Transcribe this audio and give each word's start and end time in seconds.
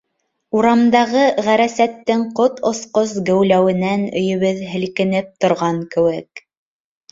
Урамдағы 0.59 1.25
ғәрәсәттең 1.47 2.23
ҡот 2.39 2.57
осҡос 2.71 3.13
геүләүенән 3.29 4.09
өйөбөҙ 4.23 4.67
һелкенеп 4.73 5.33
торған 5.47 5.81
кеүек. 5.95 6.47